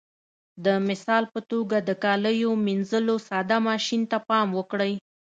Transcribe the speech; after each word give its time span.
د 0.65 0.67
مثال 0.87 1.23
په 1.33 1.39
توګه 1.51 1.77
د 1.87 1.89
کاليو 2.03 2.51
منځلو 2.67 3.15
ساده 3.27 3.57
ماشین 3.67 4.01
ته 4.11 4.17
پام 4.29 4.47
وکړئ. 4.57 4.93